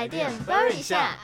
[0.00, 1.14] 台电 burn 一下，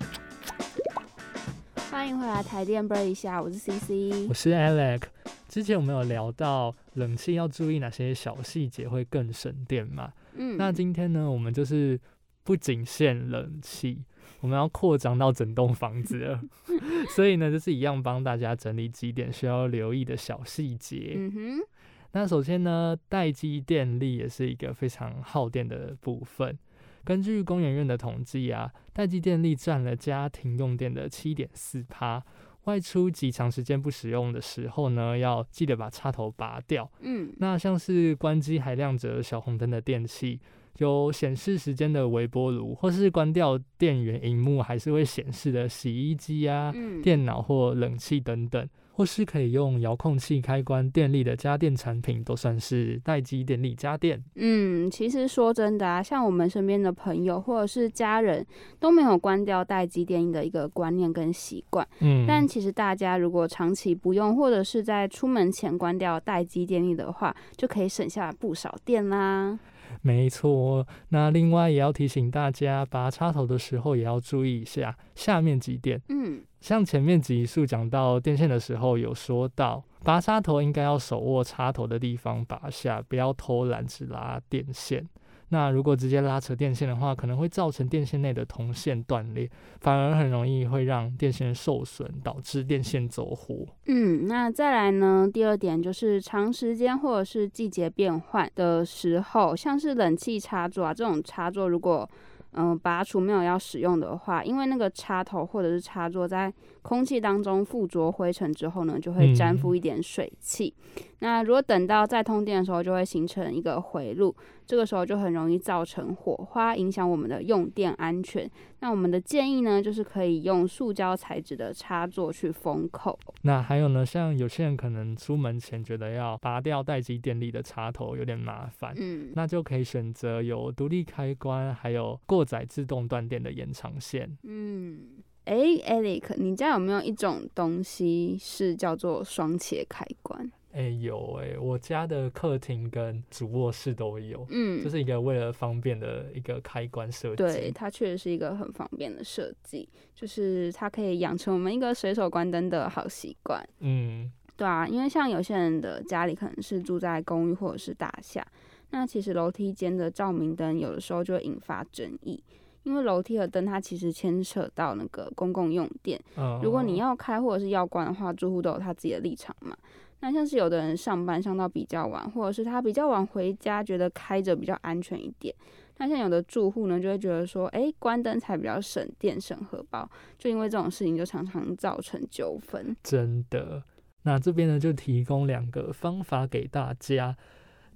[1.91, 5.05] 欢迎回来台电 burn 一下，我是 CC，我是 Alex。
[5.49, 10.13] 之前我们有聊到冷气要注意哪些小细节会更省电嘛？
[10.35, 11.99] 嗯，那今天呢，我们就是
[12.45, 14.05] 不仅限冷气，
[14.41, 16.43] 我们要扩张到整栋房子了。
[17.17, 21.15] 所以呢，就是一样帮大家整理几点需要留意的小细节。
[21.17, 21.67] 嗯哼，
[22.13, 26.59] 那首先呢，待机电力也是一个非常耗电的部分。
[27.07, 32.23] 根据工研院的统计啊，待机电力占了家庭用电的七点四趴。
[32.65, 36.91] 外出及长时间不使用的时候呢，要记得把插头拔掉。
[36.99, 40.41] 嗯，那像是关机还亮着小红灯的电器，
[40.79, 54.25] 有显示时间的微波炉，或是关掉电源荧幕还是会显示的洗衣机啊、嗯电脑或冷气等等，或是可以用遥控器开关电力的家电产品，都算是待机电力家电。
[54.37, 58.45] 嗯，其实说真的啊，像我们身边的朋友或者是家人
[58.81, 61.87] 都没有关掉待机电力的一个观念跟习惯。
[62.01, 69.59] 嗯，但其实大家如果长期不用，或者是在出门前关掉待机电力的话，就可以省下不少电啦。
[70.03, 76.01] 没错，那另外也要提醒大家，拔插头的时候也要注意一下下面几点。
[76.09, 85.09] 嗯像前面集数讲到电线的时候，有说到拔插头应该要手握插头的地方拔下，不要偷懒只拉电线。
[85.51, 89.49] 那如果直接拉扯电线的话，可能会造成电线内的铜线断裂，
[89.81, 93.65] 反而很容易会让电线受损，导致电线走火。
[93.87, 95.29] 嗯，那再来呢？
[95.33, 102.09] 第二点就是长时间或者是季节变换的时候，像是冷气插座啊这种插座，如果
[102.53, 106.53] 嗯、拔除没有要使用的话，因为那个插头或者是插座在
[106.83, 110.73] 空气当中附着灰尘之后呢，就会沾附一点水汽。
[111.21, 114.35] 那如果等到再通电的时候，就会形成一个回路，
[114.67, 118.49] 这个时候就很容易造成火花，影响我们的用电安全。
[118.81, 123.19] 那我们的建议呢，就是可以用塑胶材质的插座去封口。
[123.43, 134.39] 那还有呢，像有些人可能出门前觉得要拔掉待机电力的插头有点麻烦，嗯，那就可以选择有独立开关，还有过载自动断电的延长线。
[134.45, 135.01] 嗯，
[135.45, 140.51] 哎、e l i c 你家有没有一种东西是叫做双切开关？
[140.73, 147.37] 哎、有哎、我家的客厅跟主卧室都有，嗯，这是一个为了方便的一个开关设计。
[147.37, 153.67] 对，它确实是一个很方便的设计，就是它可以养成我们一个随手关灯的好习惯。
[153.81, 158.47] 嗯，对啊，因为像有些人的家里可能是住在公寓或者是大厦，
[158.91, 162.43] 那其实楼梯间的照明灯有的时候就会引发争议，
[162.85, 169.77] 因为楼梯的灯它其实牵扯到那个公共用电，嗯如果你要开或者是要关的话，住户都有他自己的立场嘛。
[170.21, 175.55] 那像是有的人上班上到比较晚，或者是他比较晚回家，觉得开着比较安全一点。
[175.99, 180.09] 那像有的住户呢，就会觉得说，诶，关灯才比较省电、省荷包。
[180.39, 182.97] 就因为这种事情，就常常造成纠纷。
[183.03, 183.83] 真的。
[184.23, 187.37] 那这边呢，就提供两个方法给大家。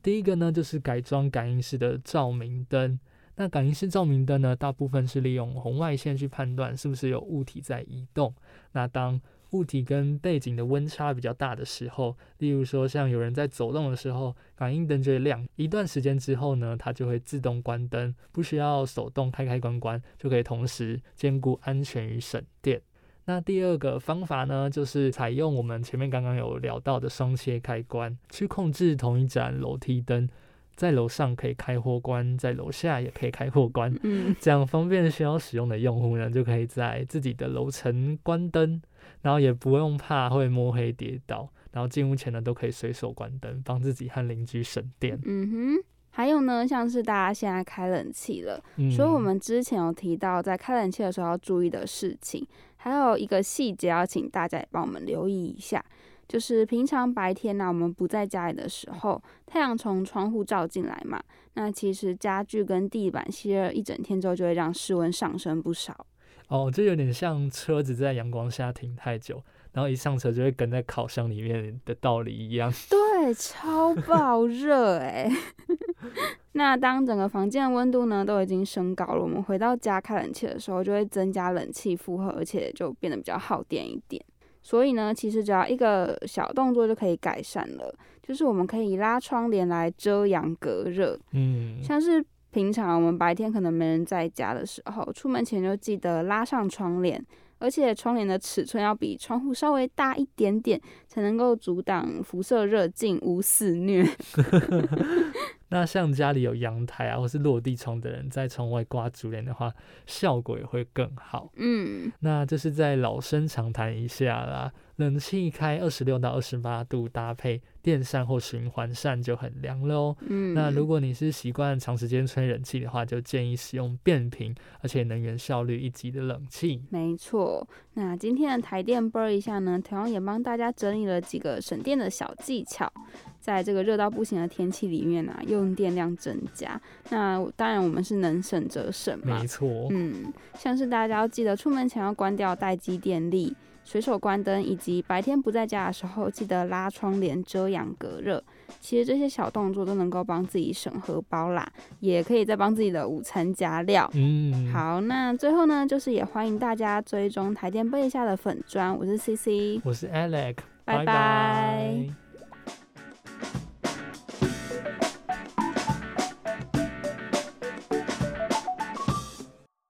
[0.02, 2.98] 第一个呢，就是改装感应式的照明灯。
[3.36, 8.34] 那感应式照明灯呢，大部分是利用红外线去判断是不是有物体在移动。
[8.72, 9.18] 那当
[9.50, 15.46] 物体跟背景的温差比较大的时候，例如说像有人在走动的时候，感应灯就会亮。
[15.56, 22.82] 一段时间之后呢，它就会自动关灯，不需要手动开开关关，就可以同时兼顾安全与省电。
[23.30, 30.28] 那第二个方法呢，就是采用我们前面刚刚有聊到的双切开关，去控制同一盏楼梯灯，
[30.74, 33.96] 在楼上可以开或关，在楼下也可以开或关。
[34.02, 38.82] 嗯，这样方便需要使用的用户呢，就可以在自己的楼层关灯，
[39.22, 45.16] 然后也不用怕会摸黑跌倒，然后进屋前呢都可以随手关灯，帮自己和邻居省电。
[45.24, 45.84] 嗯哼。
[46.12, 52.44] 还有呢，像是大家现在开冷气了，嗯所以我们之前有提到，在开冷气的时候要注意的事情，
[52.82, 55.84] 还有一个细节要请大家也帮我们留意一下，
[56.26, 61.22] 就是平常白天呢、我们不在家里的时候，太阳从窗户照进来嘛，
[61.54, 66.06] 那其实家具跟地板吸热一整天之后，就会让室温上升不少。
[66.48, 69.42] 哦，这有点像车子在阳光下停太久，
[69.72, 72.72] 然后一上车就会跟在烤箱里面的道理一样。
[72.88, 75.30] 对，超爆热哎、
[76.52, 84.22] 那当整个房间的温度呢都已经升高了，我们回到家开冷气的时候，就会增加冷气负荷，而且就变得比较耗电一点。
[84.62, 97.24] 所以呢，其实只要一个小动作就可以改善了，就是我们可以拉窗帘来遮阳隔热，嗯，像是平常我们白天可能没人在家的时候，出门前就记得拉上窗帘，
[97.58, 104.04] 而且窗帘的尺寸要比窗户稍微大一点点，才能够阻挡辐射热进屋肆虐。
[105.70, 109.72] 那像家里有阳台啊，或是落地窗的人，在窗外挂竹帘的话，
[110.04, 111.50] 效果也会更好。
[111.56, 114.72] 嗯，那这是在老生常谈一下啦。
[115.00, 120.16] 冷气开二十六到二十八度，搭配电扇或循环扇就很凉了哦。
[120.28, 126.82] 嗯，那如果你是习惯长时间吹冷气的话，就建议使用变频而且能源效率一级的冷气。
[126.90, 132.92] 没错，那今天的台电啵一下呢，同样也帮大家整理了几个省电的小技巧，
[133.40, 136.78] 在这个热到不行的天气里面啊，用电量增加。
[137.08, 139.46] 那当然我们是能省则省嘛没。
[139.46, 143.56] 错，嗯，像是大家要记得出门前要关掉待机电力。
[143.90, 148.40] 随手关灯，以及白天不在家的时候，记得拉窗帘遮阳隔热。
[148.78, 154.08] 其实这些小动作都能够帮自己省荷包啦，也可以再帮自己的午餐加料。
[154.14, 162.29] 嗯，好，那最后呢，就是也欢迎大家追踪台电背下的粉砖，我是 C C，我是 Alex，拜拜拜